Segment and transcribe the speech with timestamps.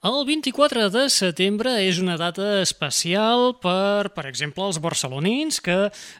[0.00, 5.74] El 24 de setembre és una data especial per, per exemple, els barcelonins que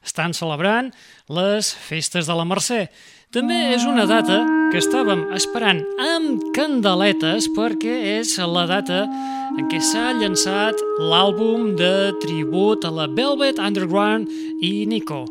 [0.05, 0.91] estan celebrant
[1.33, 2.83] les festes de la Mercè.
[3.33, 9.07] També és una data que estàvem esperant amb candeletes perquè és la data
[9.57, 14.29] en què s'ha llançat l'àlbum de tribut a la Velvet Underground
[14.61, 15.23] i Nico.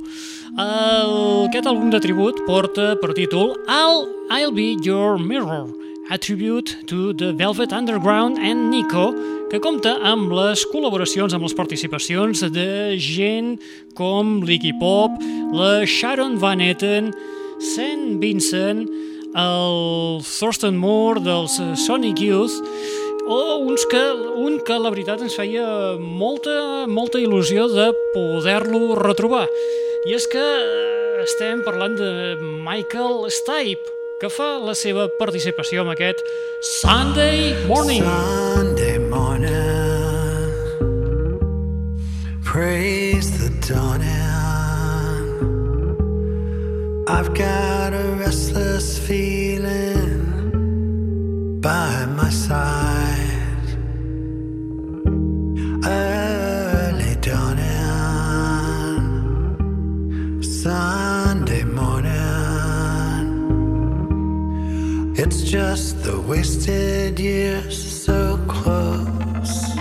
[0.57, 1.13] El,
[1.52, 5.70] aquest àlbum de tribut porta per títol I'll, I'll Be Your Mirror
[6.09, 9.13] a tribute to the Velvet Underground and Nico,
[9.49, 13.59] que compta amb les col·laboracions, amb les participacions de gent
[13.97, 15.19] com l'Iggy Pop,
[15.53, 17.11] la Sharon Van Etten,
[17.61, 18.17] St.
[18.21, 18.87] Vincent,
[19.37, 22.57] el Thurston Moore dels Sonic Youth,
[23.29, 24.01] o uns que,
[24.41, 25.67] un que la veritat ens feia
[26.01, 29.45] molta, molta il·lusió de poder-lo retrobar.
[30.09, 30.47] I és que
[31.21, 32.11] estem parlant de
[32.66, 36.19] Michael Stipe, que fa la seva participació amb aquest
[36.81, 38.03] Sunday Morning.
[38.03, 40.52] Sunday morning,
[42.44, 44.09] praise the dawning.
[47.08, 50.20] I've got a restless feeling
[51.62, 53.70] by my side.
[55.88, 57.64] Early dawning,
[60.44, 60.98] Sunday
[65.50, 69.73] just the wasted years so close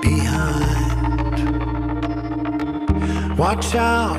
[0.00, 1.36] behind.
[3.36, 4.16] Watch out,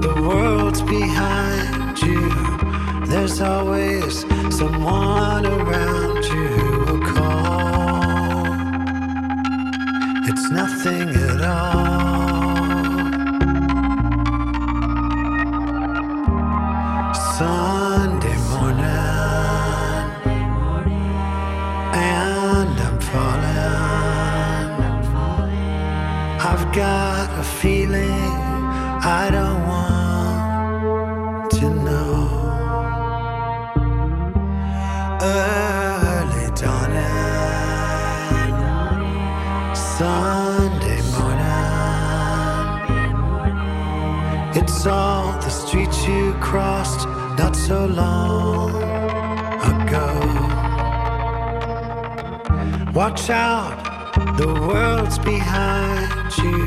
[0.00, 2.30] the world's behind you.
[3.08, 4.20] There's always
[4.56, 8.46] someone around you who will call.
[10.28, 11.97] It's nothing at all.
[26.78, 28.32] Got a feeling
[29.02, 32.14] I don't want to know.
[35.20, 37.34] Early dawning,
[39.74, 41.58] Sunday morning.
[44.54, 47.08] It's all the streets you crossed
[47.40, 48.70] not so long
[49.72, 50.10] ago.
[52.94, 53.87] Watch out,
[54.38, 56.66] the world's behind you.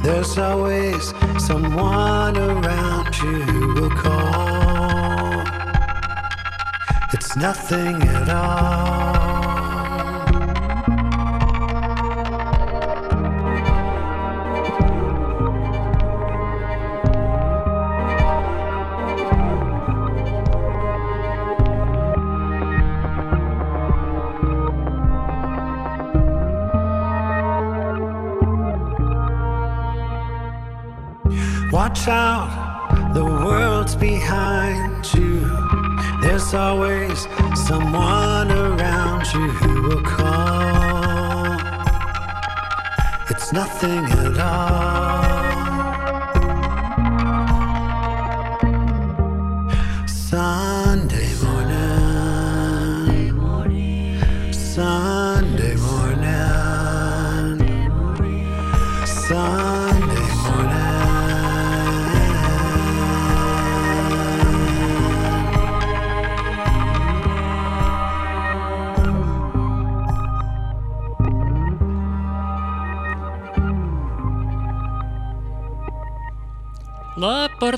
[0.00, 1.12] There's always
[1.44, 5.42] someone around you who will call.
[7.12, 9.03] It's nothing at all.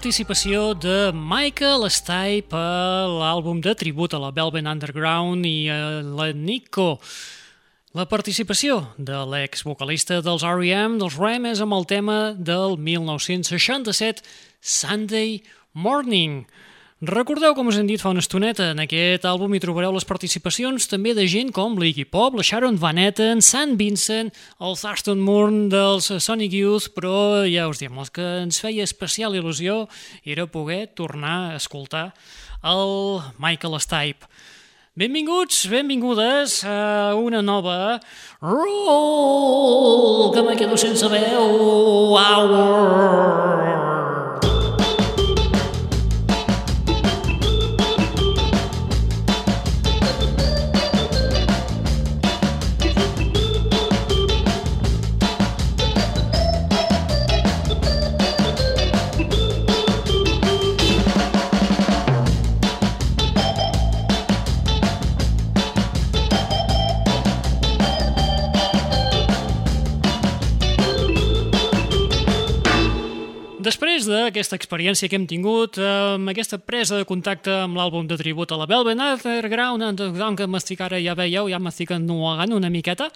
[0.07, 6.29] Participació de Michael Stipe a l'àlbum de tribut a la Velvet Underground i a la
[6.31, 7.01] Nico.
[7.91, 11.51] La participació de l'ex-vocalista dels R.E.M., dels R.E.M.
[11.51, 14.23] és amb el tema del 1967,
[14.63, 15.41] Sunday
[15.75, 16.45] Morning.
[17.03, 20.89] Recordeu, com us hem dit fa una estoneta, en aquest àlbum hi trobareu les participacions
[20.89, 23.77] també de gent com l'Iggy Pop, la Sharon Van Etten, St.
[23.77, 24.33] Vincent,
[24.65, 29.37] el Thurston Moore dels Sonic Youth, però ja us diem, el que ens feia especial
[29.37, 29.85] il·lusió
[30.25, 32.15] era poder tornar a escoltar
[32.65, 34.25] el Michael Stipe.
[34.97, 38.01] Benvinguts, benvingudes a una nova
[38.41, 43.86] Roll, que me quedo sense veu, hour.
[74.27, 78.59] D'aquesta experiència que hem tingut, amb aquesta presa de contacte amb l'àlbum de tribut a
[78.59, 83.09] la Velvet Underground, Underground que m'estic ara, ja veieu, ja m'estic ennuegant una miqueta,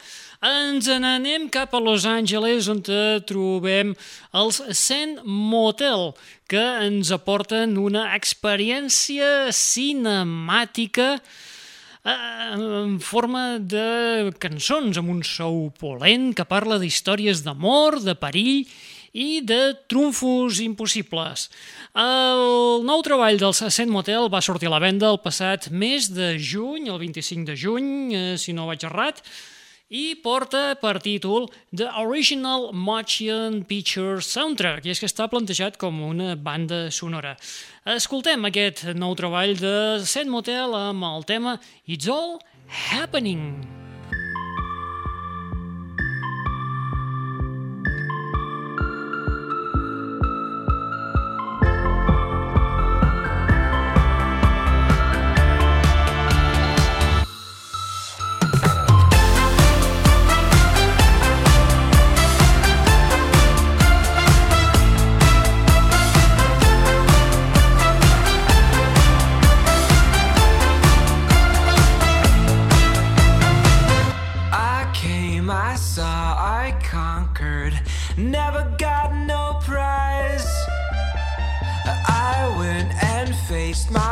[0.46, 2.82] ens n'anem cap a Los Angeles on
[3.26, 3.94] trobem
[4.38, 6.12] els Sand Motel,
[6.50, 12.14] que ens aporten una experiència cinemàtica eh,
[12.54, 18.64] en forma de cançons, amb un sou polent que parla d'històries d'amor, de perill
[19.12, 21.48] i de trumfos impossibles.
[21.98, 26.36] El nou treball del Saint Motel va sortir a la venda el passat mes de
[26.38, 29.22] juny, el 25 de juny, eh, si no vaig errat,
[29.90, 35.98] i porta per títol The Original Motion Picture Soundtrack, i és que està plantejat com
[36.06, 37.34] una banda sonora.
[37.96, 39.74] Escoltem aquest nou treball de
[40.06, 42.38] Saint Motel amb el tema It's All
[42.70, 43.79] Happening.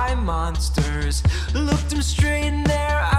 [0.08, 1.22] by monsters.
[1.55, 3.18] Looked him straight in their eyes.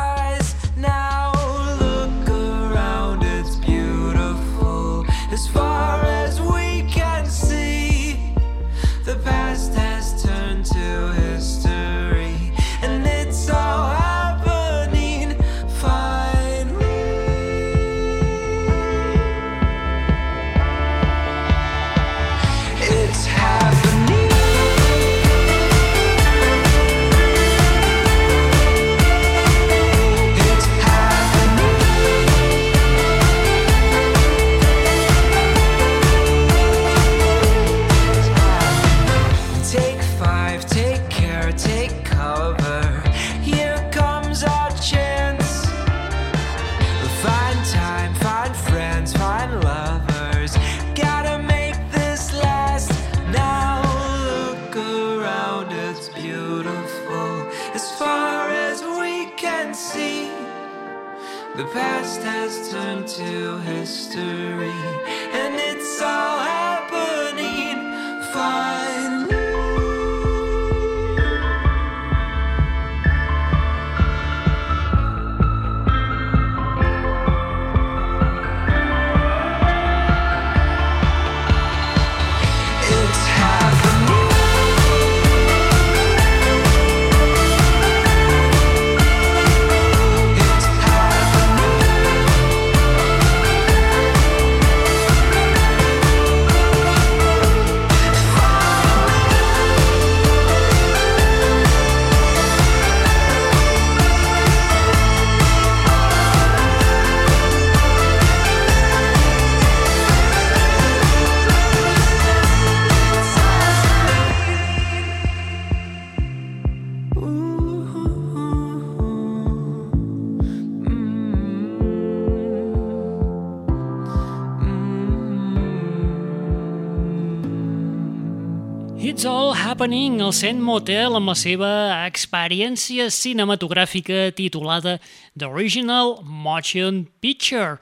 [129.79, 131.67] Happening al Sand Motel amb la seva
[132.03, 134.97] experiència cinematogràfica titulada
[135.39, 137.77] The Original Motion Picture,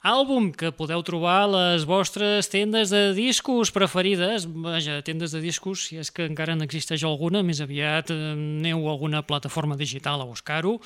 [0.00, 5.90] àlbum que podeu trobar a les vostres tendes de discos preferides, vaja, tendes de discos,
[5.90, 10.30] si és que encara n'existeix alguna, més aviat eh, aneu a alguna plataforma digital a
[10.30, 10.78] buscar-ho,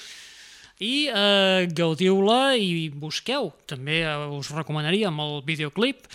[0.83, 3.53] i eh, gaudiu-la i busqueu.
[3.71, 6.11] També eh, us recomanaria amb el videoclip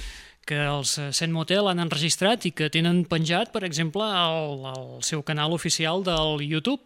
[0.47, 4.85] que els eh, Sent Motel han enregistrat i que tenen penjat, per exemple, al, al
[5.05, 6.81] seu canal oficial del YouTube.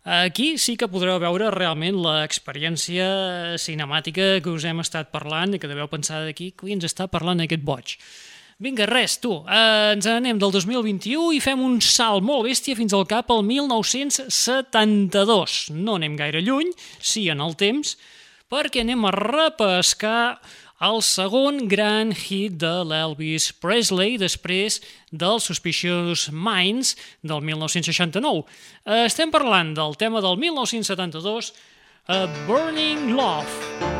[0.00, 5.68] Aquí sí que podreu veure realment l'experiència cinemàtica que us hem estat parlant i que
[5.68, 7.98] deveu pensar d'aquí, qui ens està parlant aquest boig.
[8.60, 12.92] Vinga, res, tu, eh, ens anem del 2021 i fem un salt molt bèstia fins
[12.92, 15.72] al cap al 1972.
[15.72, 16.68] No anem gaire lluny,
[17.00, 17.96] sí en el temps,
[18.52, 20.36] perquè anem a repescar
[20.80, 24.80] el segon gran hit de l'Elvis Presley després
[25.12, 28.46] del Suspicious Minds del 1969.
[28.86, 31.52] Eh, estem parlant del tema del 1972,
[32.08, 33.99] A Burning Love.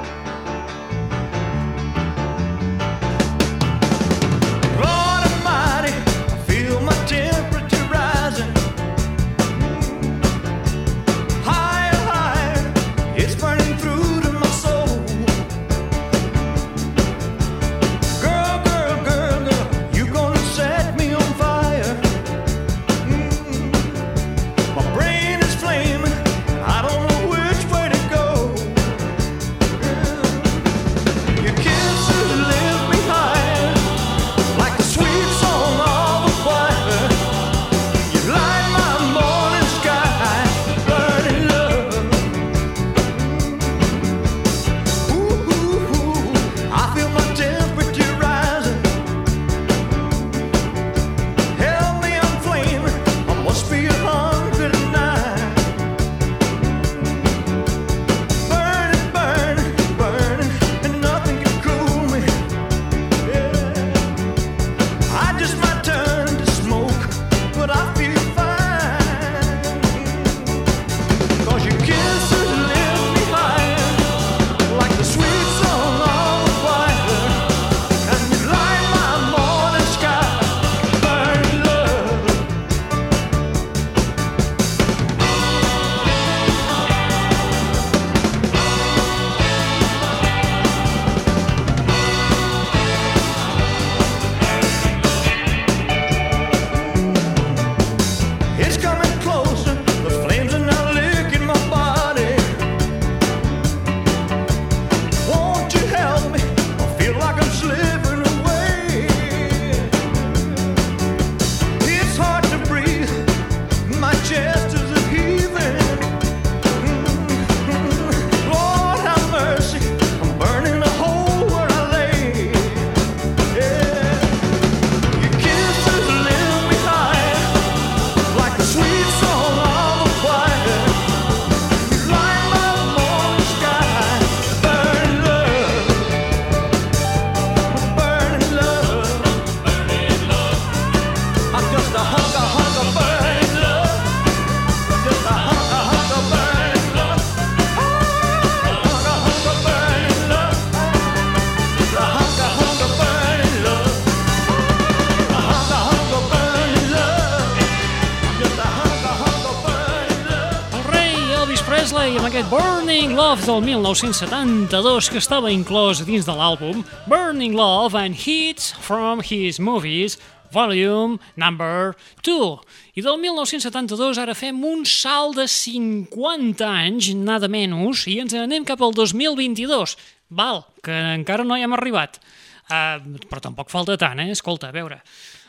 [163.11, 169.19] Burning Love del 1972 que estava inclòs dins de l'àlbum Burning Love and Hits from
[169.19, 170.15] His Movies
[170.55, 172.61] Volume Number 2.
[172.95, 178.63] I del 1972 ara fem un salt de 50 anys, nada menys, i ens anem
[178.63, 179.97] cap al 2022.
[180.31, 182.23] Val, que encara no hi hem arribat.
[182.71, 184.31] Uh, però tampoc falta tant, eh?
[184.31, 185.03] Escolta, a veure.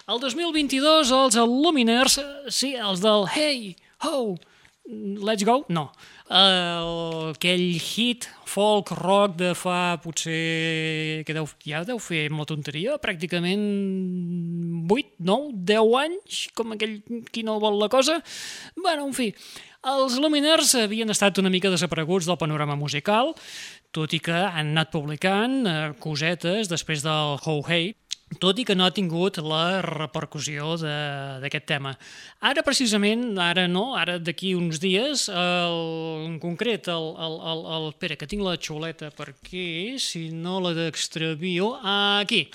[0.10, 2.18] El 2022 els Luminers,
[2.50, 4.39] sí, els del Hey, Ho,
[4.89, 5.91] Let's Go, no.
[6.32, 12.46] Uh, aquell hit folk rock de fa potser que deu, ja deu fer amb la
[12.48, 13.66] tonteria pràcticament
[14.88, 17.02] 8, 9, 10 anys com aquell
[17.36, 18.22] qui no vol la cosa.
[18.80, 19.28] Bueno, en fi,
[19.92, 23.34] els Luminers havien estat una mica desapareguts del panorama musical
[23.92, 27.92] tot i que han anat publicant eh, cosetes després del Ho Hey
[28.40, 31.96] tot i que no ha tingut la repercussió d'aquest tema.
[32.40, 35.82] Ara, precisament, ara no, ara d'aquí uns dies, el,
[36.30, 37.90] en concret, el, el, el, el...
[37.92, 41.74] Espera, que tinc la xuleta per aquí, si no la d'extravio...
[41.82, 42.46] Aquí.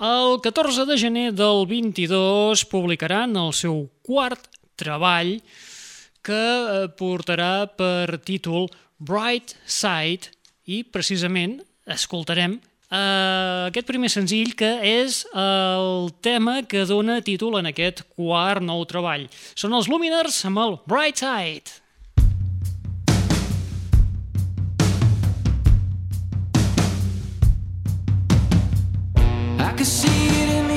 [0.00, 4.46] El 14 de gener del 22 publicaran el seu quart
[4.80, 5.34] treball
[6.24, 10.32] que eh, portarà per títol Bright Side
[10.64, 12.56] i, precisament, escoltarem
[12.90, 18.82] Uh, aquest primer senzill que és el tema que dona títol en aquest quart nou
[18.90, 19.28] treball.
[19.54, 21.78] Són els Luminers amb el Bright Side.
[29.60, 30.69] I can see it in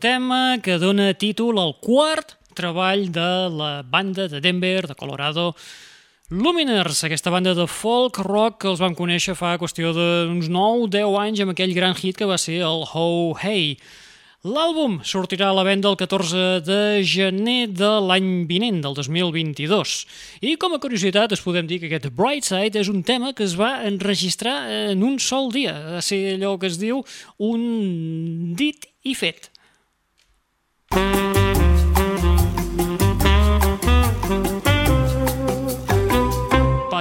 [0.00, 5.54] tema que dona títol al quart treball de la banda de Denver, de Colorado,
[6.30, 11.42] Luminers, aquesta banda de folk rock que els vam conèixer fa qüestió d'uns 9-10 anys
[11.44, 13.78] amb aquell gran hit que va ser el Ho Hey.
[14.40, 19.92] L'àlbum sortirà a la venda el 14 de gener de l'any vinent, del 2022.
[20.40, 23.52] I com a curiositat es podem dir que aquest Brightside és un tema que es
[23.60, 25.76] va enregistrar en un sol dia.
[25.98, 27.04] Va ser allò que es diu
[27.36, 29.52] un dit i fet.
[30.90, 31.29] Música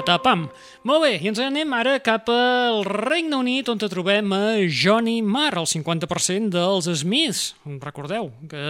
[0.09, 0.47] patapam.
[0.89, 5.59] Molt bé, i ens anem ara cap al Regne Unit, on trobem a Johnny Marr,
[5.61, 7.53] el 50% dels Smiths.
[7.83, 8.63] Recordeu que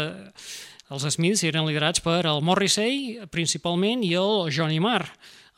[0.92, 5.08] els Smiths eren liderats per el Morrissey, principalment, i el Johnny Marr,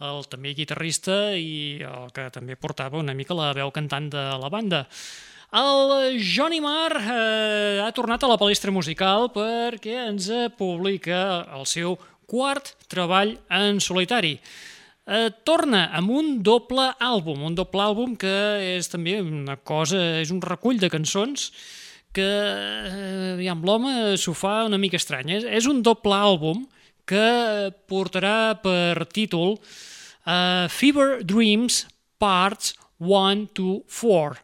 [0.05, 4.53] el també guitarrista i el que també portava una mica la veu cantant de la
[4.53, 4.85] banda.
[5.51, 11.97] El Johnny Marr eh, ha tornat a la palestra musical perquè ens publica el seu
[12.29, 14.37] quart treball en solitari
[15.07, 18.33] eh, torna amb un doble àlbum, un doble àlbum que
[18.77, 21.51] és també una cosa, és un recull de cançons
[22.11, 25.37] que eh, amb l'home s'ho fa una mica estrany.
[25.39, 26.65] És, és un doble àlbum
[27.07, 31.85] que portarà per títol uh, Fever Dreams
[32.21, 34.39] Parts 1 to 4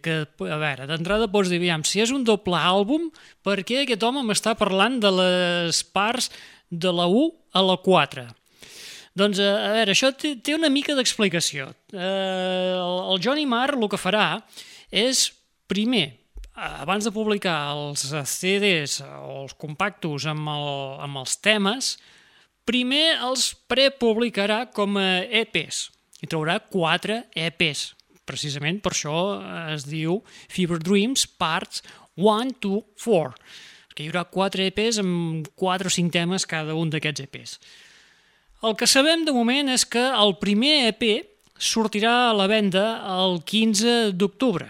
[0.00, 3.10] que, a veure, d'entrada pots dir, aviam, si és un doble àlbum,
[3.44, 6.30] per què aquest home m'està parlant de les parts
[6.70, 8.24] de la 1 a la 4?
[9.18, 11.68] Doncs, eh, a veure, això té, té una mica d'explicació.
[11.92, 14.26] Eh, el, el Johnny Marr el que farà
[14.94, 15.26] és,
[15.70, 16.06] primer,
[16.54, 20.70] abans de publicar els CDs o els compactos amb, el,
[21.06, 21.96] amb els temes,
[22.68, 25.08] primer els prepublicarà com a
[25.42, 25.88] EPs
[26.22, 27.92] i traurà quatre EPs.
[28.28, 29.16] Precisament per això
[29.72, 30.20] es diu
[30.52, 31.82] Fever Dreams Parts
[32.18, 33.34] 1, 2, 4
[33.98, 37.54] que hi haurà quatre EPs amb quatre o cinc temes cada un d'aquests EPs.
[38.58, 41.04] El que sabem de moment és que el primer EP
[41.62, 44.66] sortirà a la venda el 15 d'octubre.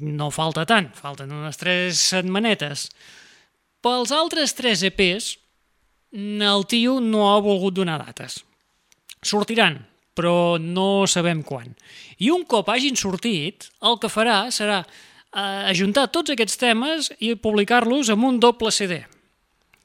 [0.00, 2.88] No falta tant, falten unes tres setmanetes.
[3.84, 5.34] Pels altres tres EPs,
[6.48, 8.38] el tio no ha volgut donar dates.
[9.20, 9.82] Sortiran,
[10.16, 11.74] però no sabem quan.
[12.24, 17.34] I un cop hagin sortit, el que farà serà eh, ajuntar tots aquests temes i
[17.36, 19.04] publicar-los amb un doble CD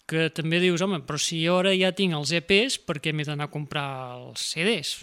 [0.10, 3.26] que també dius, home, però si jo ara ja tinc els EPs, per què m'he
[3.28, 3.86] d'anar a comprar
[4.17, 4.93] els CDs?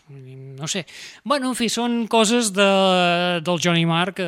[0.59, 0.85] No sé.
[1.25, 2.66] Bueno, en fi, són coses de,
[3.47, 4.27] del Johnny Marr que,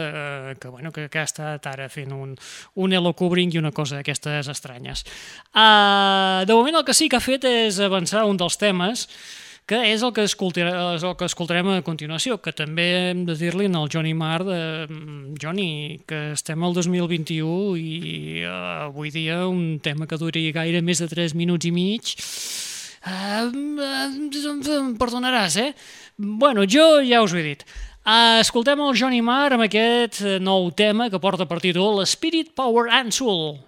[0.61, 2.37] que, bueno, que, que ha estat ara fent un,
[2.79, 5.05] un Elo Covering i una cosa d'aquestes estranyes.
[5.51, 9.09] Uh, de moment el que sí que ha fet és avançar un dels temes
[9.69, 13.69] que és el que, és el que escoltarem a continuació, que també hem de dir-li
[13.69, 14.61] al Johnny Marr de
[15.41, 21.05] Johnny, que estem al 2021 i uh, avui dia un tema que duri gaire més
[21.05, 22.15] de 3 minuts i mig
[23.05, 25.71] uh, uh, perdonaràs, eh?
[26.17, 27.69] Bueno, jo ja us ho he dit.
[28.41, 33.13] Escoltem el Johnny Marr amb aquest nou tema que porta per títol Spirit, Power and
[33.13, 33.68] Soul.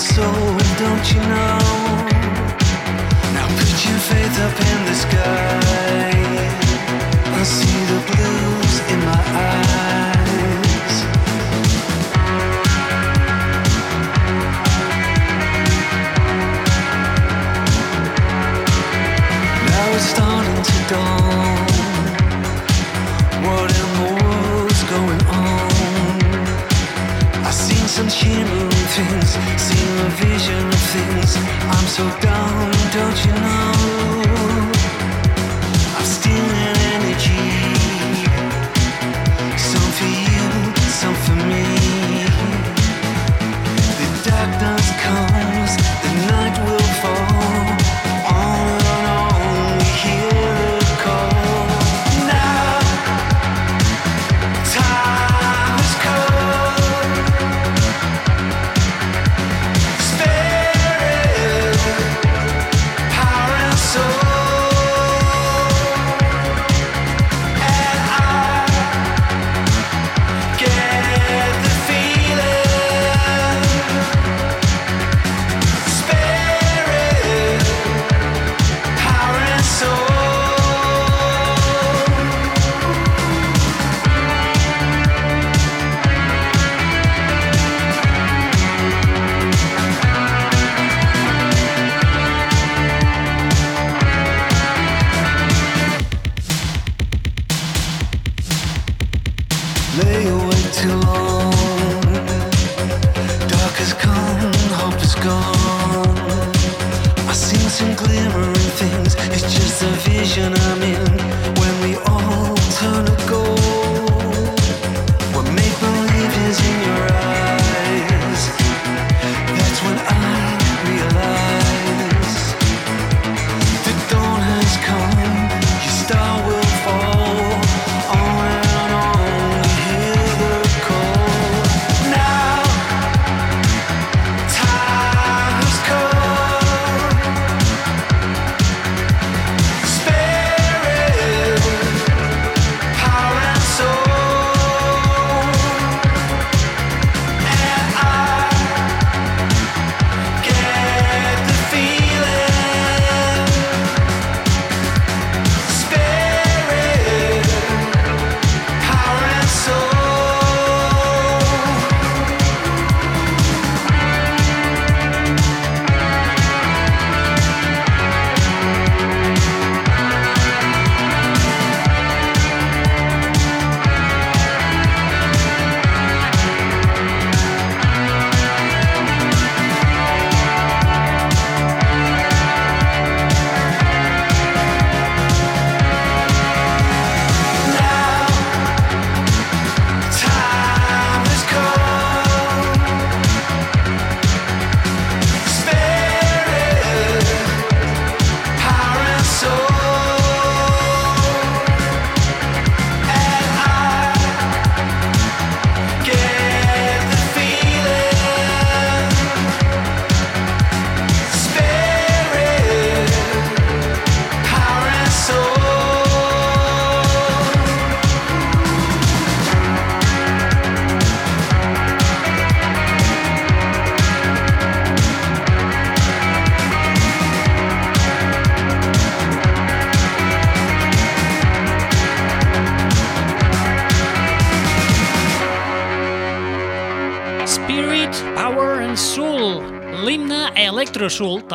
[0.00, 0.22] So,
[0.78, 1.58] don't you know?
[3.34, 6.10] Now put your faith up in the sky.
[7.38, 8.65] I see the blues
[31.96, 33.85] so down, don't you know?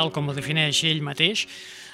[0.01, 1.45] Tal com ho defineix ell mateix,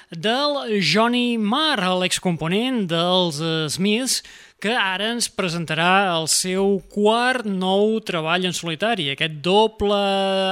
[0.08, 3.42] del Johnny Marr, l'excomponent dels
[3.74, 4.22] Smiths,
[4.58, 9.98] que ara ens presentarà el seu quart nou treball en solitari, aquest doble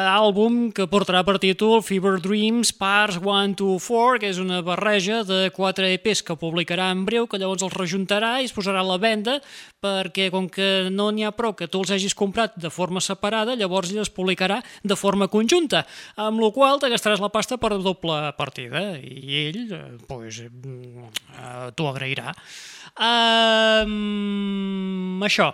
[0.07, 5.25] àlbum que portarà per títol Fever Dreams Parts 1 to 4, que és una barreja
[5.27, 8.87] de quatre EPs que publicarà en breu, que llavors els rejuntarà i es posarà a
[8.87, 9.41] la venda,
[9.83, 13.59] perquè com que no n'hi ha prou que tu els hagis comprat de forma separada,
[13.59, 15.83] llavors ell els publicarà de forma conjunta,
[16.15, 21.71] amb la qual te gastaràs la pasta per doble partida, i ell, eh, pues, eh,
[21.75, 22.37] t'ho agrairà.
[22.97, 23.96] Um,
[25.27, 25.51] això,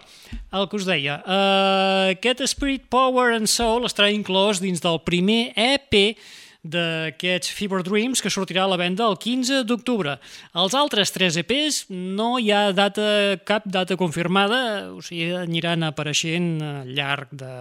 [0.52, 1.20] el que us deia.
[1.24, 6.16] Uh, aquest Spirit, Power and Soul estarà inclòs dins del primer EP
[6.62, 10.14] d'aquests Fever Dreams que sortirà a la venda el 15 d'octubre.
[10.54, 16.54] Els altres tres EPs no hi ha data, cap data confirmada, o sigui, aniran apareixent
[16.62, 17.52] al llarg de,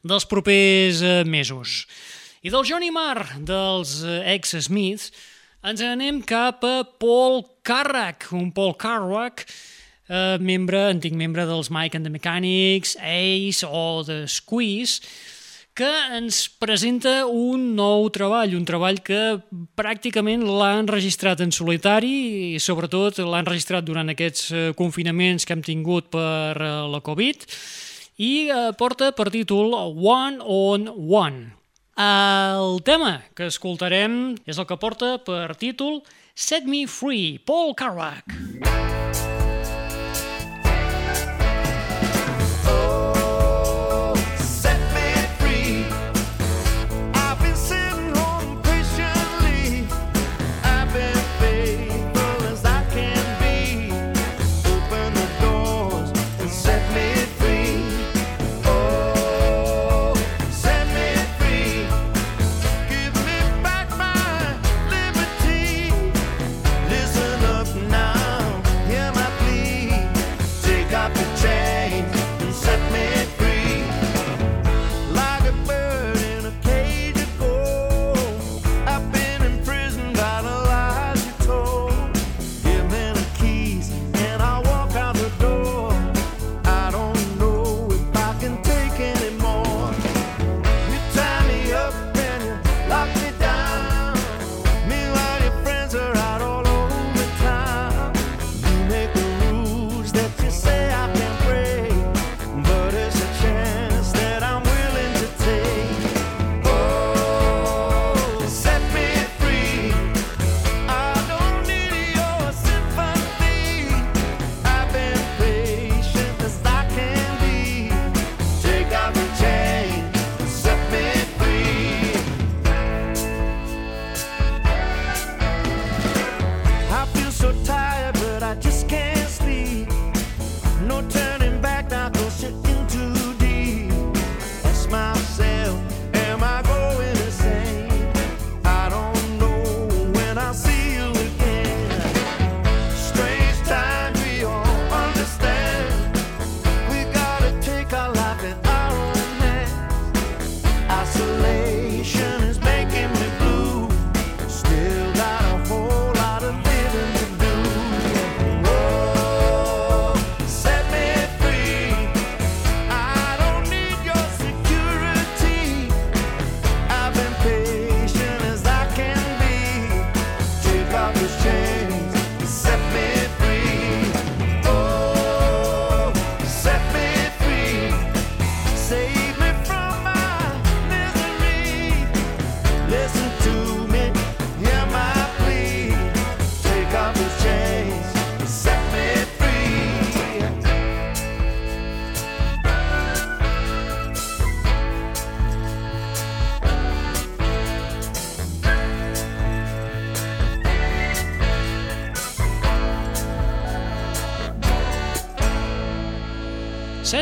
[0.00, 1.84] dels propers eh, mesos.
[2.40, 5.12] I del Johnny Marr, dels eh, ex-Smiths,
[5.66, 9.44] ens anem cap a Paul Carrack, un Paul Carrack,
[10.08, 15.00] eh, membre, antic membre dels Mike and the Mechanics, Ace o The Squeeze,
[15.76, 19.36] que ens presenta un nou treball, un treball que
[19.76, 25.66] pràcticament l'ha enregistrat en solitari i sobretot l'ha enregistrat durant aquests eh, confinaments que hem
[25.66, 27.44] tingut per eh, la Covid
[28.24, 31.52] i eh, porta per títol One on One.
[31.96, 36.00] El tema que escoltarem és el que porta per títol
[36.32, 38.95] Set Me Free, Paul Carrack.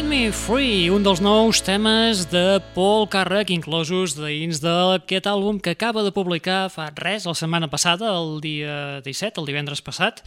[0.05, 5.73] Set Me Free, un dels nous temes de Paul Carrack inclosos dins d'aquest àlbum que
[5.73, 10.21] acaba de publicar fa res, la setmana passada, el dia 17, el divendres passat,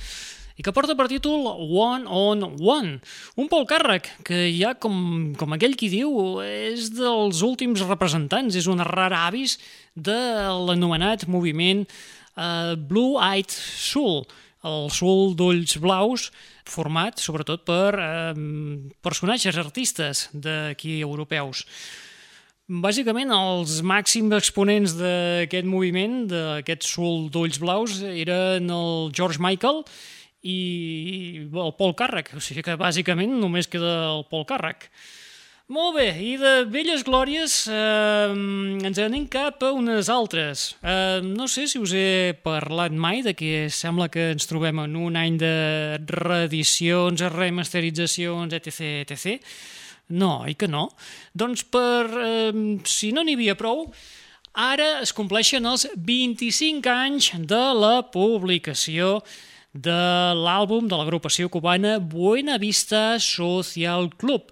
[0.58, 2.96] i que porta per títol One on One.
[3.38, 8.72] Un Paul Carrack que ja, com, com aquell qui diu, és dels últims representants, és
[8.72, 9.60] un rara avis
[9.94, 10.18] de
[10.58, 14.26] l'anomenat moviment uh, Blue Eyed Soul,
[14.68, 16.28] el soul d'ulls blaus,
[16.68, 18.34] format sobretot per eh,
[19.06, 21.64] personatges artistes d'aquí europeus.
[22.68, 29.86] Bàsicament, els màxims exponents d'aquest moviment, d'aquest soul d'ulls blaus, eren el George Michael
[30.44, 32.34] i el Paul Càrrec.
[32.36, 34.90] O sigui que, bàsicament, només queda el Paul Càrrec.
[35.68, 38.36] Molt bé, i de velles glòries eh,
[38.88, 40.62] ens anem cap a unes altres.
[40.80, 44.96] Eh, no sé si us he parlat mai de que sembla que ens trobem en
[44.96, 45.50] un any de
[46.08, 49.44] reedicions, remasteritzacions, etc, etc.
[50.16, 50.86] No, i que no?
[51.36, 52.56] Doncs per, eh,
[52.88, 53.90] si no n'hi havia prou,
[54.56, 59.18] ara es compleixen els 25 anys de la publicació
[59.76, 60.00] de
[60.48, 64.48] l'àlbum de l'agrupació cubana Buena Vista Social Club,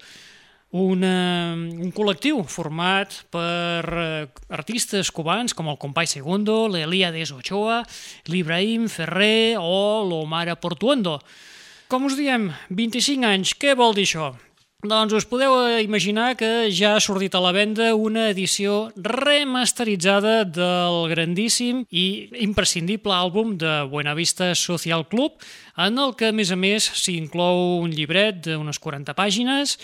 [0.75, 7.81] una, un col·lectiu format per eh, artistes cubans com el Compay Segundo, l'Elíades Ochoa,
[8.27, 11.21] l'Ibrahim Ferrer o l'Omar Portuondo.
[11.87, 14.33] Com us diem, 25 anys, què vol dir això?
[14.85, 21.07] Doncs us podeu imaginar que ja ha sortit a la venda una edició remasteritzada del
[21.09, 25.39] grandíssim i imprescindible àlbum de Buenavista Social Club,
[25.77, 29.79] en el que, a més a més, s'hi inclou un llibret d'unes 40 pàgines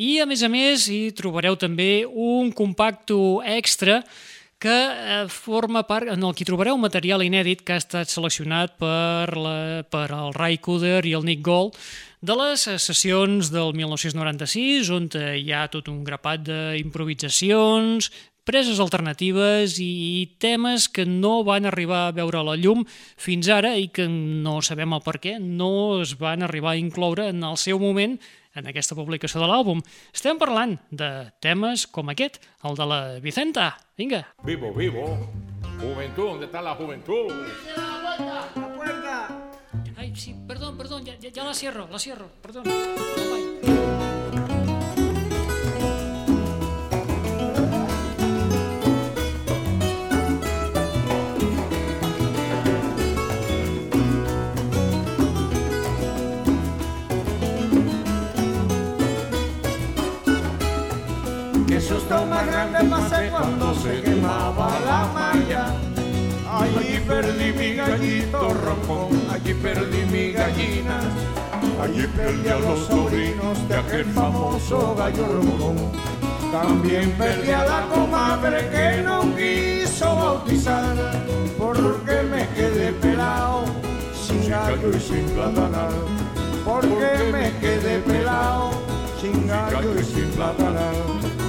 [0.00, 4.00] i, a més a més, hi trobareu també un compacto extra
[4.60, 9.32] que eh, forma part, en el que trobareu material inèdit que ha estat seleccionat per,
[9.36, 11.76] la, per el Ray Cooder i el Nick Gold
[12.20, 18.10] de les sessions del 1996, on hi ha tot un grapat d'improvisacions,
[18.44, 22.82] preses alternatives i temes que no van arribar a veure la llum
[23.20, 27.28] fins ara i que no sabem el per què no es van arribar a incloure
[27.30, 28.18] en el seu moment
[28.54, 29.82] en aquesta publicació de l'àlbum.
[30.14, 33.72] Estem parlant de temes com aquest, el de la Vicenta.
[33.98, 34.24] Vinga.
[34.44, 35.06] Vivo, vivo.
[35.80, 37.32] Juventud, ¿dónde está la juventud?
[37.76, 39.28] La puerta.
[39.96, 42.64] Ay, sí, perdón, perdón, ya, ya, ya la cierro, la cierro, perdón.
[42.64, 43.69] Bye.
[62.40, 65.66] Más grande pasé cuando se quemaba la malla.
[66.50, 71.00] Allí perdí mi gallito roncón, allí perdí mi gallina.
[71.82, 75.76] Allí perdí a los sobrinos de aquel famoso gallo roncón.
[76.50, 80.96] También perdí a la comadre que no quiso bautizar,
[81.56, 83.64] porque me quedé pelado,
[84.14, 85.94] sin gallo y sin platanal.
[86.64, 88.70] Porque me quedé pelado,
[89.20, 91.39] sin gallo y sin platanal.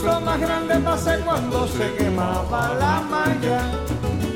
[0.00, 3.60] Susto más grande pasé cuando se quemaba la malla.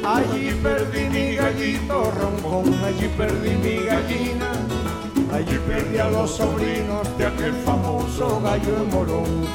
[0.04, 4.52] Allí perdí mi gallito roncón, allí perdí mi gallina.
[5.32, 9.46] Allí perdí a los sobrinos de aquel famoso gallo de morón.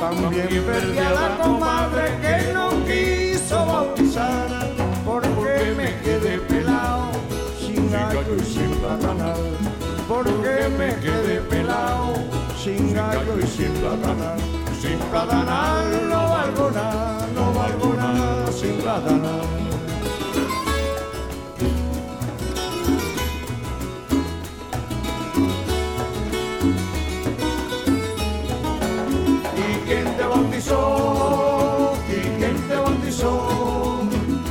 [0.00, 4.68] También perdí a la comadre que no quiso bautizar,
[5.06, 7.08] porque me quedé pelado,
[7.58, 9.40] sin gallo y sin platanal.
[10.06, 12.12] Porque me quedé pelado,
[12.62, 14.63] sin gallo y sin platanal.
[14.84, 19.40] sin platanal no valgo nada, no valgo nada sin platanal.
[29.56, 31.92] ¿Y quién te bautizó?
[32.08, 33.32] ¿Y quién te bautizó?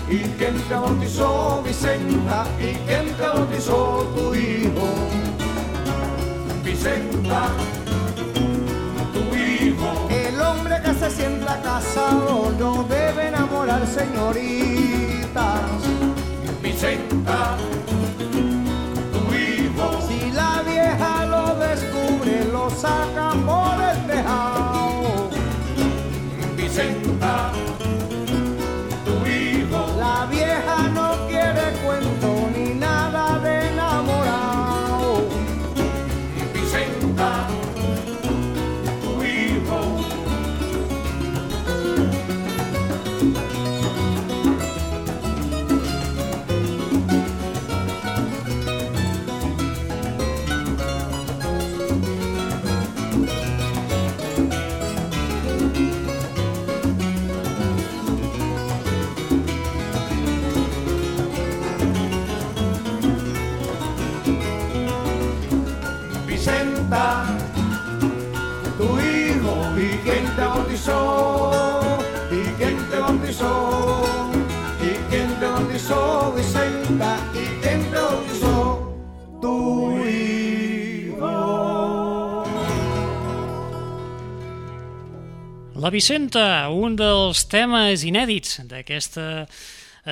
[0.10, 2.46] ¿Y quién te bautizó, Vicenta?
[2.60, 4.88] ¿Y quién te bautizó tu hijo?
[6.64, 7.52] Vicenta.
[11.64, 15.62] Casado no debe enamorar señoritas.
[16.62, 17.58] Vicenta,
[85.84, 89.44] La Vicenta, un dels temes inèdits d'aquesta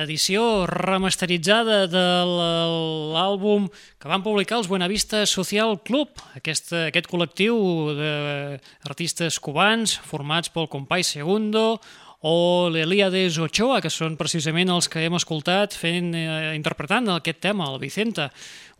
[0.02, 7.56] edició remasteritzada de l'àlbum que van publicar els Buenavista Social Club, aquest, aquest col·lectiu
[7.96, 11.78] d'artistes cubans formats pel Compay Segundo
[12.22, 17.66] o l'Elíades Ochoa, que són precisament els que hem escoltat fent, eh, interpretant aquest tema,
[17.72, 18.28] el Vicenta.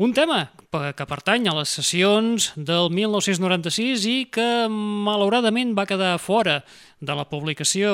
[0.02, 0.48] Un tema
[0.98, 6.56] que pertany a les sessions del 1996 i que malauradament va quedar fora
[6.98, 7.92] de la publicació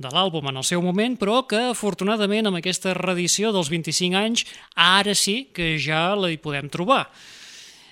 [0.00, 4.46] de l'àlbum en el seu moment, però que afortunadament amb aquesta reedició dels 25 anys
[4.72, 7.02] ara sí que ja la hi podem trobar.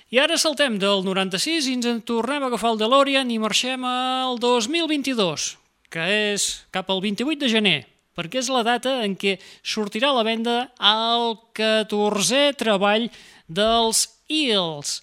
[0.09, 3.85] I ara saltem del 96 i ens en tornem a agafar el DeLorean i marxem
[3.85, 5.51] al 2022,
[5.93, 7.79] que és cap al 28 de gener,
[8.17, 13.07] perquè és la data en què sortirà a la venda el 14è treball
[13.47, 14.99] dels Eels.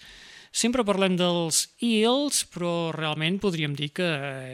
[0.55, 4.07] Sempre parlem dels Eels, però realment podríem dir que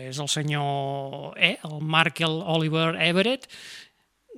[0.09, 3.49] és el senyor E, el Markel Oliver Everett,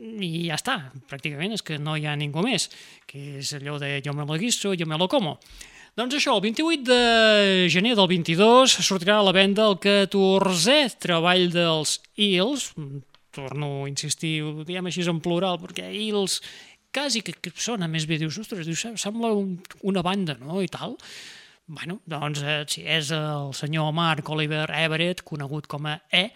[0.03, 0.79] i ja està,
[1.11, 2.67] pràcticament és que no hi ha ningú més,
[3.07, 5.37] que és allò de jo me lo guiso, jo me lo como.
[5.95, 11.51] Doncs això, el 28 de gener del 22 sortirà a la venda el 14è treball
[11.53, 12.71] dels Eels,
[13.35, 16.41] torno a insistir, ho diem així en plural, perquè Eels
[16.93, 19.57] quasi que, que sona més bé, dius, ostres, dius, sembla un,
[19.89, 20.99] una banda, no?, i tal.
[21.73, 26.27] Bueno, doncs eh, si és el senyor Mark Oliver Everett, conegut com a E,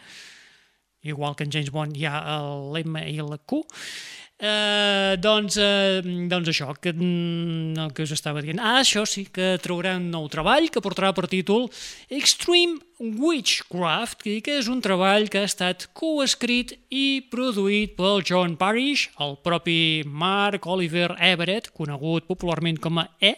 [1.06, 2.20] igual que en James Bond hi ha
[2.72, 3.60] l'M i el Q,
[4.38, 8.60] eh, doncs, eh, doncs això, que, mm, el que us estava dient.
[8.60, 11.70] Ah, això sí, que traurà un nou treball que portarà per títol
[12.10, 19.10] Extreme Witchcraft, que és un treball que ha estat coescrit i produït pel John Parrish,
[19.20, 23.36] el propi Mark Oliver Everett, conegut popularment com a E,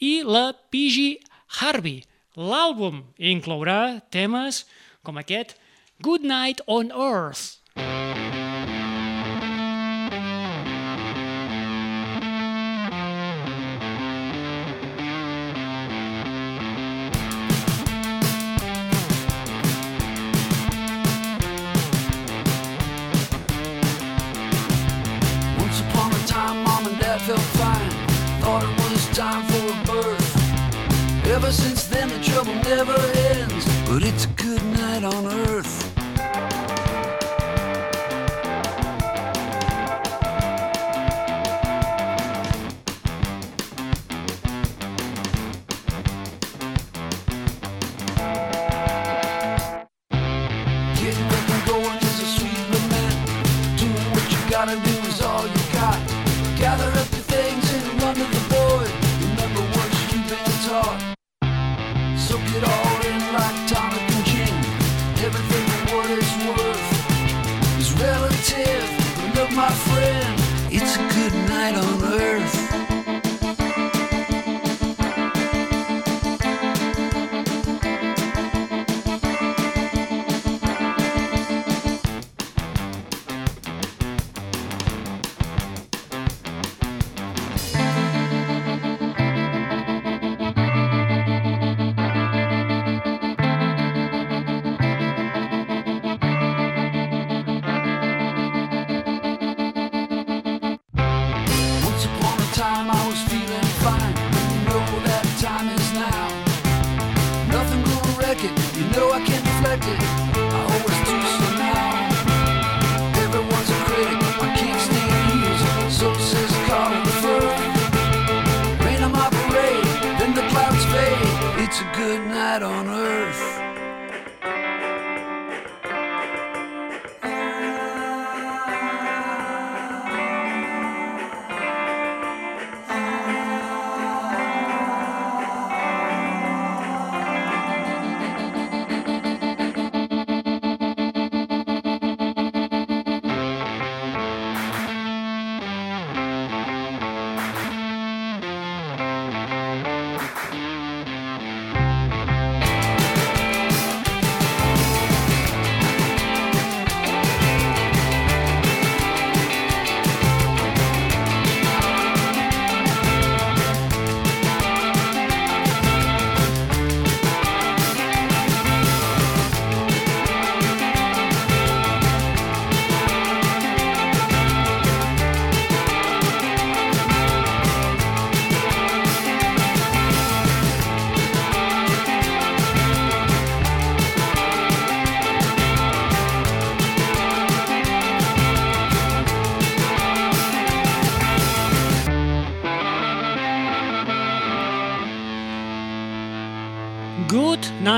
[0.00, 1.18] i la PG
[1.60, 2.04] Harvey.
[2.36, 4.66] L'àlbum inclourà temes
[5.02, 5.56] com aquest
[6.00, 7.58] Good Night on Earth.
[7.74, 8.27] Once
[29.18, 31.26] time for a birth.
[31.26, 32.94] Ever since then, the trouble never
[33.32, 33.66] ends.
[33.88, 35.97] But it's a good night on earth.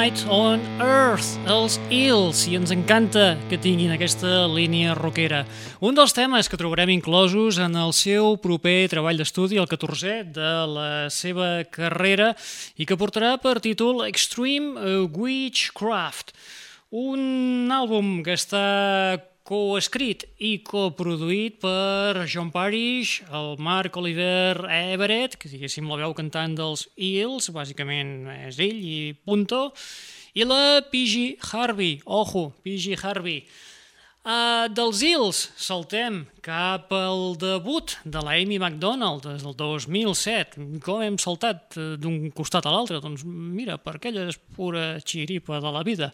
[0.01, 5.43] Night on Earth, els Hills, i ens encanta que tinguin aquesta línia rockera.
[5.85, 10.53] Un dels temes que trobarem inclosos en el seu proper treball d'estudi, el 14è de
[10.73, 12.31] la seva carrera,
[12.81, 16.33] i que portarà per títol Extreme Witchcraft,
[16.97, 18.65] un àlbum que està
[19.51, 26.55] coescrit i coproduït per John Parrish, el Mark Oliver Everett, que diguéssim la veu cantant
[26.55, 29.73] dels Eels, bàsicament és ell i punto,
[30.39, 31.41] i la P.G.
[31.51, 32.95] Harvey, ojo, P.G.
[33.03, 33.43] Harvey.
[34.21, 40.63] Uh, dels Eels saltem cap al debut de la Amy MacDonald des del 2007.
[40.85, 43.01] Com hem saltat uh, d'un costat a l'altre?
[43.03, 46.13] Doncs mira, per aquella és pura xiripa de la vida.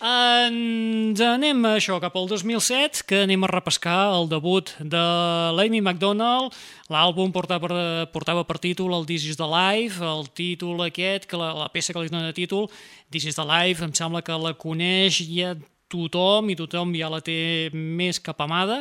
[0.00, 5.00] Ens anem a això cap al 2007, que anem a repescar el debut de
[5.52, 6.56] l'Amy MacDonald.
[6.88, 7.68] L'àlbum portava,
[8.08, 11.92] portava per títol el This is the Life, el títol aquest, que la, la peça
[11.92, 12.70] que li dona títol,
[13.12, 15.52] This is the Life, em sembla que la coneix ja
[15.92, 18.80] tothom i tothom ja la té més cap amada,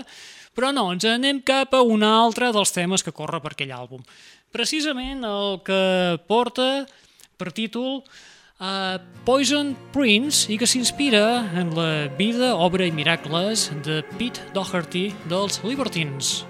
[0.55, 4.07] però no, ens anem cap a un altre dels temes que corre per aquell àlbum.
[4.55, 5.83] Precisament el que
[6.31, 6.87] porta
[7.35, 8.05] per títol
[8.59, 11.23] uh, Poison Prince i que s'inspira
[11.59, 16.43] en la vida, obra i miracles de Pete Doherty dels Libertines.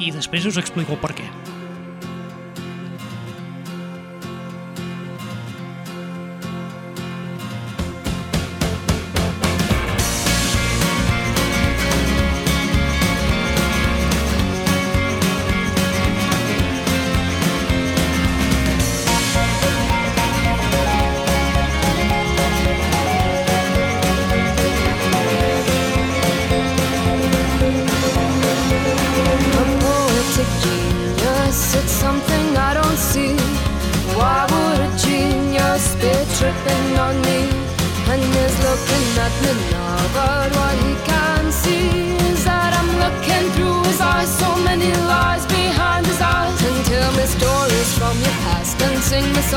[0.00, 1.39] I després us explico per què.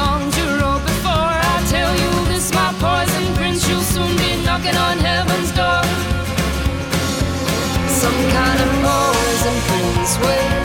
[0.04, 1.32] Songs you wrote before.
[1.54, 5.84] I tell you this, my poison prince, you'll soon be knocking on heaven's door.
[8.02, 10.63] Some kind of poison prince with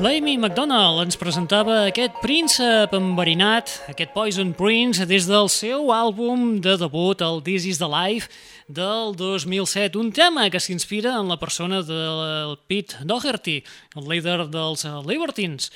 [0.00, 6.78] L'Amy MacDonald ens presentava aquest príncep enverinat, aquest Poison Prince, des del seu àlbum de
[6.80, 8.32] debut, el This is the Life,
[8.64, 10.00] del 2007.
[10.00, 13.58] Un tema que s'inspira en la persona del Pete Doherty,
[14.00, 15.68] el líder dels Libertines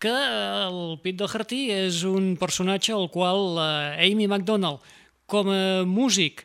[0.00, 4.80] que el Pete Doherty és un personatge al qual eh, Amy MacDonald,
[5.30, 6.42] com a músic,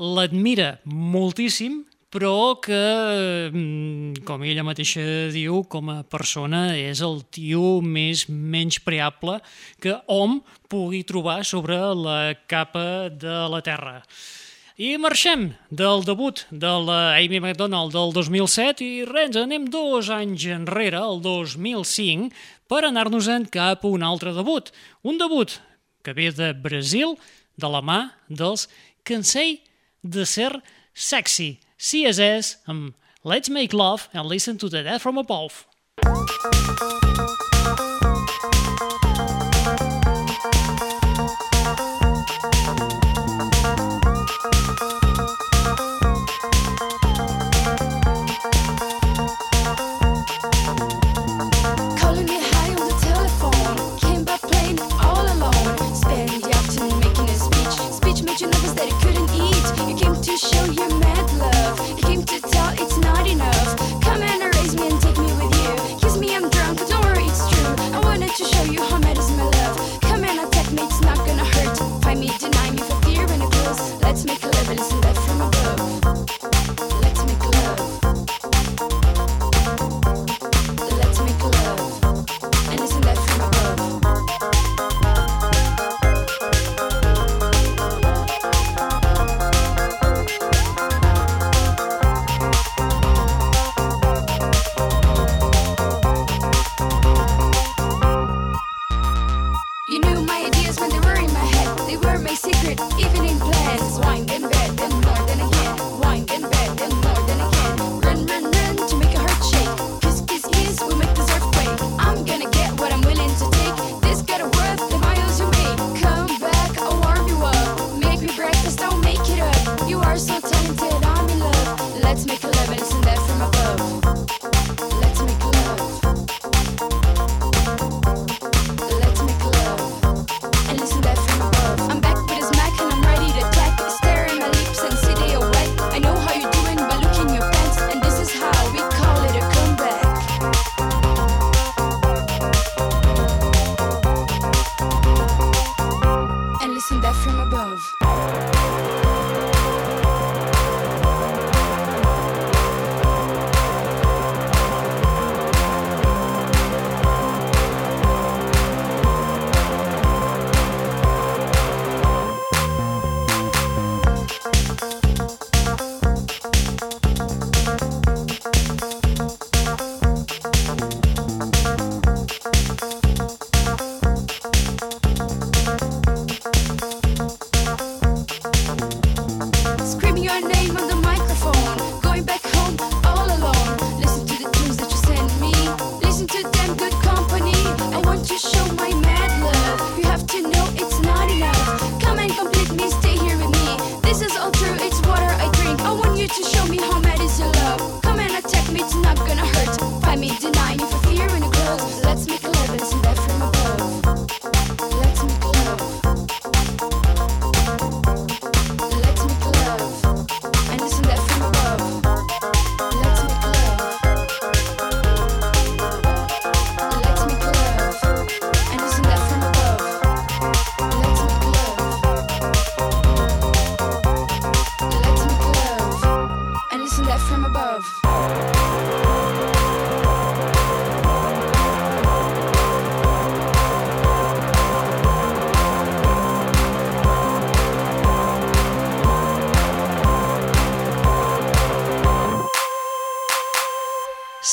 [0.00, 1.84] l'admira moltíssim,
[2.16, 8.78] però que, mm, com ella mateixa diu, com a persona és el tio més menys
[8.80, 9.42] preable
[9.78, 14.02] que hom pugui trobar sobre la capa de la Terra.
[14.78, 20.46] I marxem del debut de la Amy MacDonald del 2007 i res, anem dos anys
[20.46, 22.32] enrere, el 2005,
[22.66, 24.72] per anar-nos-en cap a un altre debut.
[25.04, 25.60] Un debut
[26.02, 27.18] que ve de Brasil
[27.58, 28.70] de la mà dels
[29.04, 29.60] Cansei
[30.02, 30.62] de Ser
[30.94, 31.65] Sexy.
[31.78, 35.66] CSS, um, let's make love and listen to the death from above.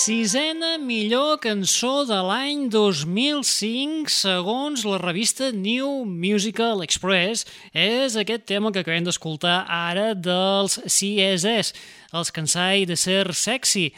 [0.04, 8.74] Sisena millor cançó de l'any 2005 segons la revista New Musical Express és aquest tema
[8.76, 11.72] que acabem d'escoltar ara dels CSS,
[12.12, 13.94] els cansai de ser sexy.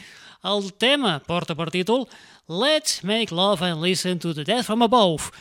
[0.46, 2.06] El tema porta per títol
[2.46, 5.32] Let's make love and listen to the death from above.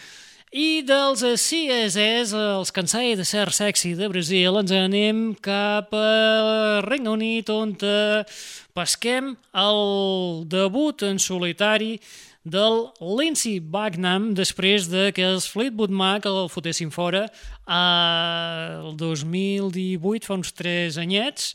[0.56, 7.10] I dels CSS, els Cansai de ser sexy de Brasil, ens anem cap a Regne
[7.12, 8.22] Unit, on eh,
[8.72, 9.82] pesquem el
[10.47, 11.97] debut en solitari
[12.47, 17.26] del Lindsey Bagnam després de que els Fleetwood Mac el fotessin fora
[17.68, 21.51] el 2018, fa uns 3 anyets,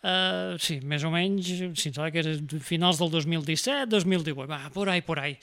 [0.00, 1.44] Uh, sí, més o menys,
[1.76, 2.30] si em que era
[2.64, 5.34] finals del 2017, 2018, va, por ahí, por ahí.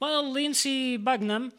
[0.00, 1.50] Bueno, el Bagnam, Buckingham,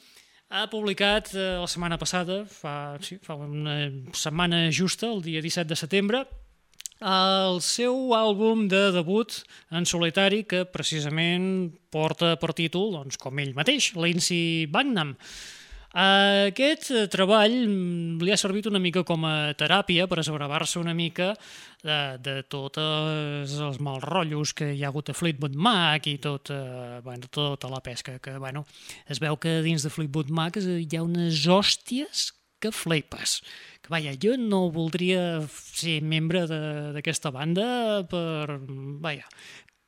[0.51, 3.77] ha publicat eh, la setmana passada, fa, sí, fa una
[4.13, 6.25] setmana justa, el dia 17 de setembre,
[7.01, 9.39] el seu àlbum de debut
[9.73, 15.15] en solitari que precisament porta per títol, doncs, com ell mateix, Lindsay Bagnam.
[15.91, 20.93] Aquest eh, treball mm, li ha servit una mica com a teràpia per esbravar-se una
[20.95, 21.33] mica
[21.83, 26.53] de, de tots els mals rotllos que hi ha hagut a Fleetwood Mac i tot,
[26.55, 28.63] eh, bueno, tota la pesca, que bueno,
[29.07, 32.29] es veu que dins de Fleetwood Mac hi ha unes hòsties
[32.61, 33.41] que flipes.
[33.81, 37.65] Que vaja, jo no voldria ser membre d'aquesta banda
[38.07, 38.61] per...
[39.01, 39.25] Vaja,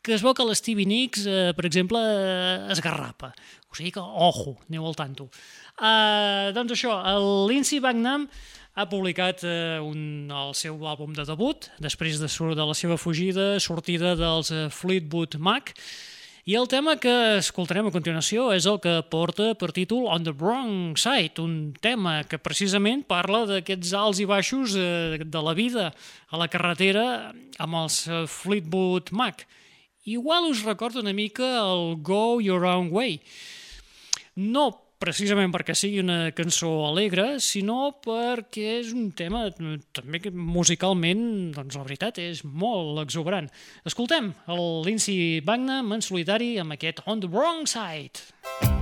[0.04, 3.32] que es veu que l'Stevie Nicks, eh, per exemple, eh, es garrapa.
[3.72, 5.30] O sigui que, ojo, aneu al tanto.
[5.80, 8.28] Uh, doncs això, el Lindsey Buckingham
[8.78, 13.60] ha publicat uh, un, el seu àlbum de debut, després de, de la seva fugida,
[13.60, 15.74] sortida dels uh, Fleetwood Mac,
[16.44, 20.34] i el tema que escoltarem a continuació és el que porta per títol On the
[20.36, 25.94] Wrong Side, un tema que precisament parla d'aquests alts i baixos eh, de la vida
[26.28, 27.32] a la carretera
[27.64, 29.46] amb els eh, Fleetwood Mac.
[30.04, 33.22] Igual us recorda una mica el Go Your Own Way.
[34.36, 41.26] No precisament perquè sigui una cançó alegre, sinó perquè és un tema també que musicalment,
[41.56, 43.50] doncs la veritat, és molt exuberant.
[43.90, 48.73] Escoltem el Lindsey Buckingham en solitari amb aquest On the Wrong Side.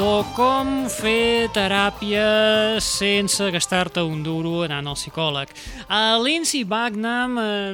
[0.00, 5.52] O com fer teràpia sense gastar-te un duro anant al psicòleg.
[5.86, 7.70] A Lindsey Buckingham eh,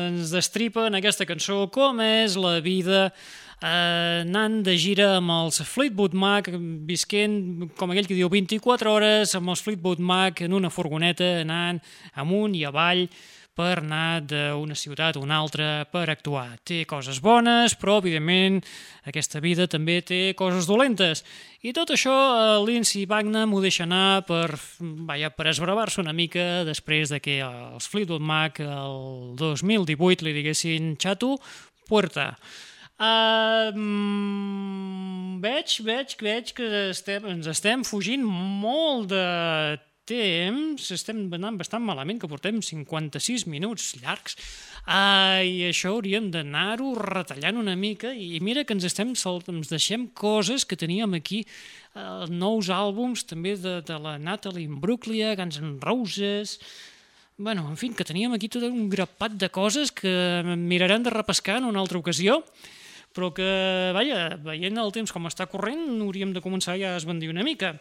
[0.00, 5.60] ens destripa en aquesta cançó com és la vida eh, anant de gira amb els
[5.68, 6.50] Fleetwood Mac,
[6.88, 11.78] visquent, com aquell que diu, 24 hores amb els Fleetwood Mac en una furgoneta, anant
[12.18, 13.06] amunt i avall
[13.54, 16.58] per anar d'una ciutat a una altra per actuar.
[16.66, 18.58] Té coses bones, però, evidentment,
[19.06, 21.22] aquesta vida també té coses dolentes.
[21.62, 24.58] I tot això eh, Lindsay Wagner m'ho deixa anar per,
[25.08, 30.94] vaja, per esbravar-se una mica després de que els Fleetwood Mac el 2018 li diguessin
[31.00, 31.36] «Xato,
[31.88, 32.34] puerta».
[32.94, 33.74] Uh,
[35.42, 39.24] veig, veig, veig que estem, ens estem fugint molt de
[40.08, 44.36] temps, estem anant bastant malament, que portem 56 minuts llargs,
[44.84, 49.72] uh, i això hauríem d'anar-ho retallant una mica, i mira que ens estem salt- ens
[49.72, 51.44] deixem coses que teníem aquí,
[51.94, 56.58] uh, nous àlbums també de, de la Natalie Imbruglia, Guns N' Roses,
[57.36, 61.56] bueno, en fi, que teníem aquí tot un grapat de coses que mirarem de repescar
[61.58, 62.44] en una altra ocasió,
[63.14, 63.46] però que,
[63.94, 67.74] vaja, veient el temps com està corrent, hauríem de començar ja a esbandir una mica.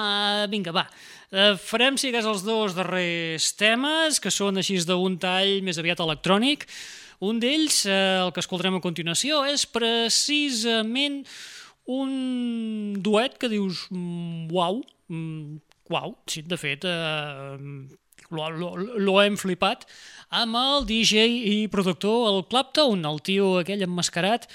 [0.00, 0.86] Uh, vinga, va.
[1.32, 6.00] Uh, farem, si hagués, els dos darrers temes, que són així d'un tall més aviat
[6.00, 6.64] electrònic.
[7.22, 11.22] Un d'ells, uh, el que escoltarem a continuació, és precisament
[11.92, 14.80] un duet que dius mm, uau,
[15.12, 15.60] mm,
[15.92, 16.86] uau, sí, de fet,
[18.32, 19.84] lo, lo hem flipat,
[20.32, 24.48] amb el DJ i productor, el Clapton, el tio aquell emmascarat,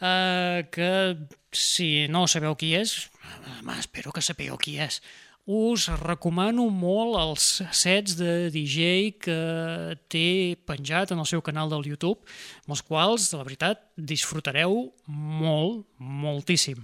[0.00, 0.90] eh, que
[1.54, 2.96] si no sabeu qui és,
[3.66, 5.00] home, espero que sapigueu qui és,
[5.46, 9.36] us recomano molt els sets de DJ que
[10.10, 12.26] té penjat en el seu canal del YouTube,
[12.64, 16.82] amb els quals, de la veritat, disfrutareu molt, moltíssim.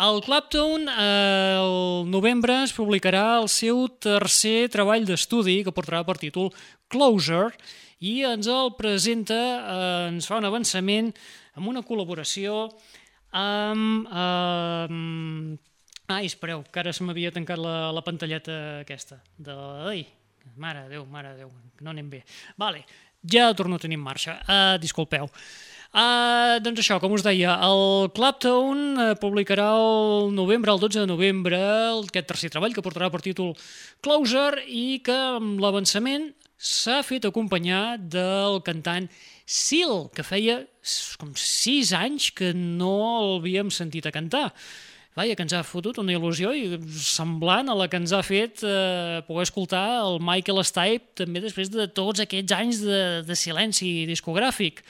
[0.00, 6.50] El Clapton, el novembre, es publicarà el seu tercer treball d'estudi, que portarà per títol
[6.90, 7.52] Closer,
[8.00, 11.12] i ens el presenta, eh, ens fa un avançament
[11.54, 12.70] amb una col·laboració
[13.30, 14.08] amb...
[14.10, 15.66] Eh,
[16.10, 19.20] ai, espereu, que ara se m'havia tancat la, la pantalleta aquesta.
[19.38, 19.54] De,
[19.90, 20.04] ai,
[20.60, 22.24] mare de Déu, mare de Déu, no anem bé.
[22.60, 22.84] Vale,
[23.22, 24.38] ja torno a tenir en marxa.
[24.46, 25.28] Uh, disculpeu.
[25.90, 31.08] Uh, doncs això, com us deia, el Clapton uh, publicarà el novembre, el 12 de
[31.10, 31.58] novembre,
[32.06, 33.56] aquest tercer treball que portarà per títol
[34.04, 36.30] Closer i que amb l'avançament
[36.60, 39.08] s'ha fet acompanyar del cantant
[39.50, 40.60] Seal, que feia
[41.18, 42.94] com sis anys que no
[43.32, 44.52] l'havíem sentit a cantar.
[45.18, 48.62] Vaja, que ens ha fotut una il·lusió i semblant a la que ens ha fet
[48.62, 54.04] eh, poder escoltar el Michael Stipe també després de tots aquests anys de, de silenci
[54.06, 54.84] discogràfic.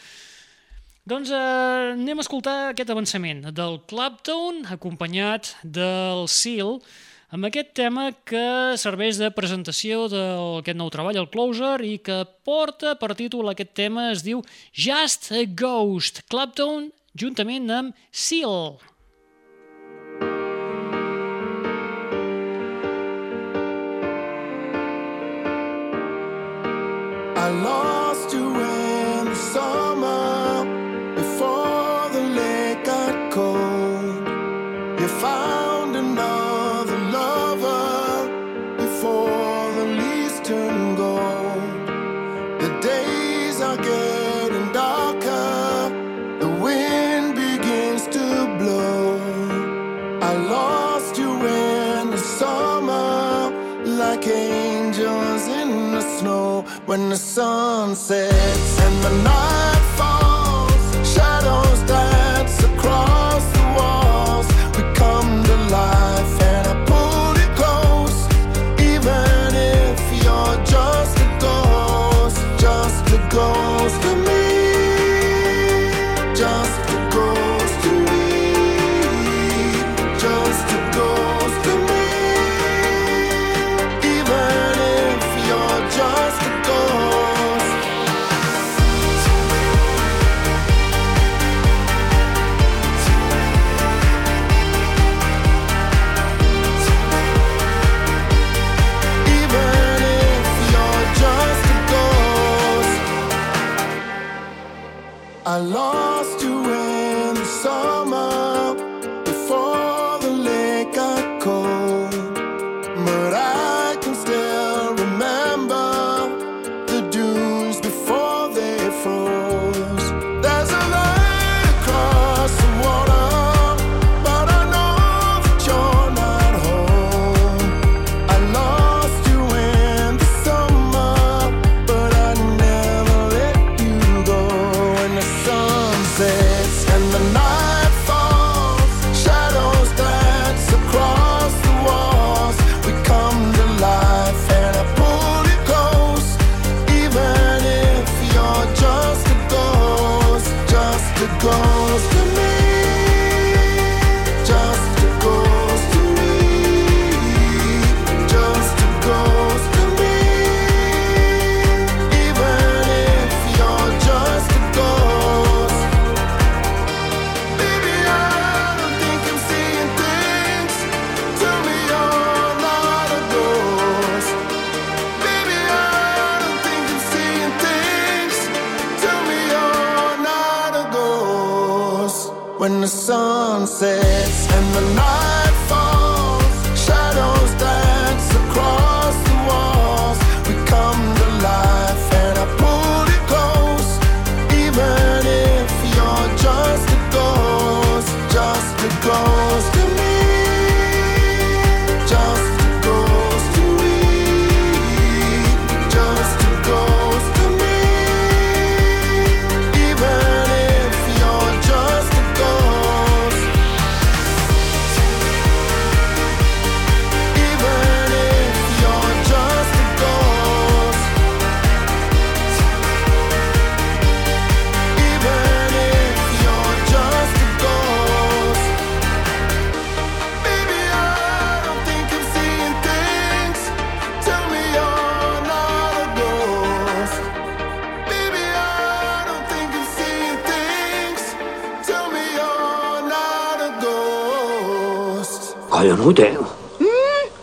[1.09, 6.77] Doncs eh, anem a escoltar aquest avançament del Clapton acompanyat del Seal
[7.33, 12.97] amb aquest tema que serveix de presentació d'aquest nou treball, el Closer, i que porta
[13.01, 14.45] per títol aquest tema, es diu
[14.75, 18.75] Just a Ghost, Clapton juntament amb Seal.
[18.77, 19.00] I
[27.51, 27.90] alone
[57.95, 58.60] sunset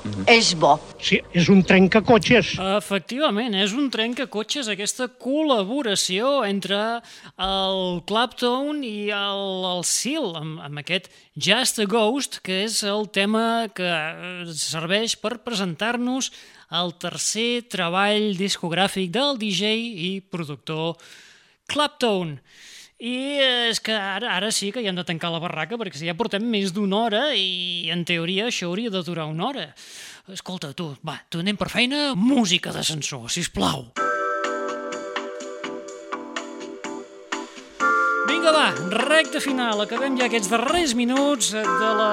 [0.08, 0.28] Mm-hmm.
[0.32, 0.74] és bo.
[1.04, 2.56] Sí, és un trencacotxes.
[2.78, 6.80] Efectivament, és un trencacotxes aquesta col·laboració entre
[7.36, 9.44] el Clapton i el,
[9.74, 13.92] el Seal, amb, amb aquest Just a Ghost, que és el tema que
[14.56, 16.32] serveix per presentar-nos
[16.78, 19.76] el tercer treball discogràfic del DJ
[20.08, 21.18] i productor Clapton.
[21.68, 22.40] Clapton.
[22.98, 23.38] I
[23.70, 26.42] és que ara, ara sí que hi hem de tancar la barraca perquè ja portem
[26.50, 29.68] més d'una hora i en teoria això hauria de durar una hora.
[30.34, 33.94] Escolta, tu, va, tu anem per feina, música d'ascensor, plau.
[38.26, 38.74] Vinga, va,
[39.06, 39.86] recte final.
[39.86, 42.10] Acabem ja aquests darrers minuts de la...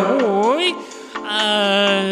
[0.00, 0.72] Avui,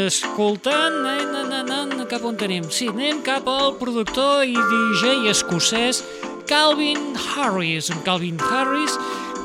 [0.05, 1.01] escoltant...
[1.01, 2.67] Na, na, na, na, cap on anem?
[2.71, 6.03] Sí, anem cap al productor i DJ escocès
[6.47, 7.91] Calvin Harris.
[7.91, 8.95] En Calvin Harris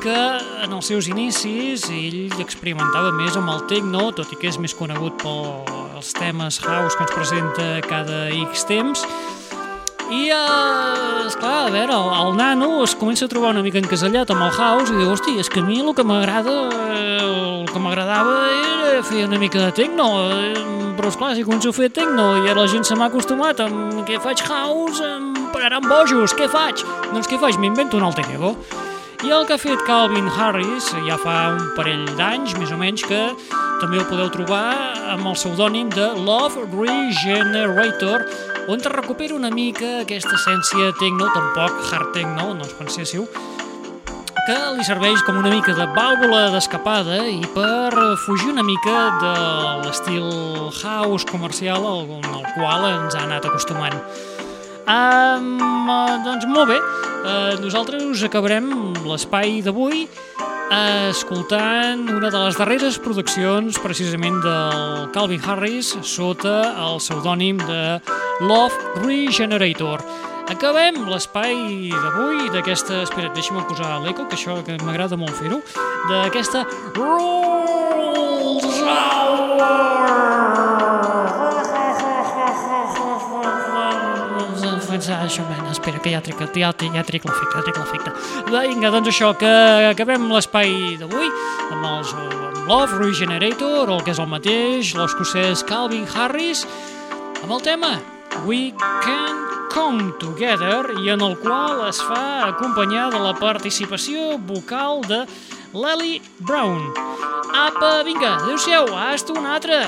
[0.02, 0.14] que
[0.64, 4.74] en els seus inicis ell experimentava més amb el techno, tot i que és més
[4.74, 9.04] conegut pels temes house que ens presenta cada X temps,
[10.12, 14.28] i, eh, esclar, a veure, el, el nano es comença a trobar una mica encasellat
[14.34, 16.56] amb el house i diu, hosti, és que a mi el que m'agrada,
[16.92, 20.52] eh, el que m'agradava era fer una mica de techno, eh,
[20.98, 24.20] però esclar, si començo a fer techno i la gent se m'ha acostumat amb què
[24.20, 26.84] faig house, em pararan bojos, què faig?
[27.14, 27.56] Doncs què faig?
[27.56, 28.52] M'invento un alter ego.
[29.24, 33.04] I el que ha fet Calvin Harris ja fa un parell d'anys, més o menys,
[33.06, 33.30] que
[33.80, 34.74] també ho podeu trobar
[35.14, 38.26] amb el pseudònim de Love Regenerator,
[38.68, 43.26] on te recupera una mica aquesta essència techno, tampoc hard techno, no us penséssiu,
[44.46, 47.92] que li serveix com una mica de vàlvula d'escapada i per
[48.24, 49.34] fugir una mica de
[49.84, 50.28] l'estil
[50.82, 53.98] house comercial al, al qual ens ha anat acostumant.
[54.82, 55.90] Um,
[56.24, 58.66] doncs molt bé, uh, nosaltres us acabarem
[59.06, 60.08] l'espai d'avui
[60.72, 66.56] eh, escoltant una de les darreres produccions precisament del Calvin Harris sota
[66.86, 68.00] el pseudònim de
[68.48, 70.02] Love Regenerator.
[70.52, 71.54] Acabem l'espai
[71.92, 73.04] d'avui d'aquesta...
[73.06, 75.62] Espera't, deixa'm posar l'eco, que això que m'agrada molt fer-ho,
[76.10, 76.66] d'aquesta
[76.98, 80.31] Rolls Hour!
[84.92, 88.12] doncs ah, això, ben, espera, que ja trec, ja, ja trec l'efecte, ja trec l'efecte.
[88.52, 89.52] Vinga, doncs això, que
[89.88, 91.30] acabem l'espai d'avui
[91.72, 96.66] amb els amb Love, Regenerator, el que és el mateix, l'escocès Calvin Harris,
[97.42, 97.96] amb el tema
[98.46, 98.70] We
[99.02, 105.24] Can Come Together, i en el qual es fa acompanyar de la participació vocal de
[105.72, 106.92] Lely Brown.
[107.50, 109.86] Apa, vinga, adeu-siau, hasta una altra.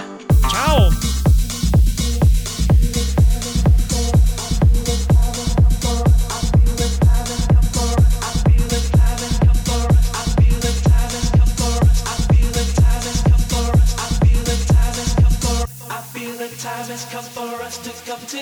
[0.51, 1.14] Ciao!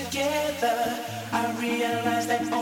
[0.05, 0.99] together,
[1.33, 2.62] I realized that.